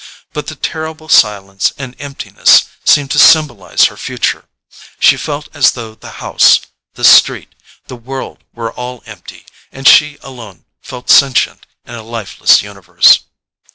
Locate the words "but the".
0.33-0.55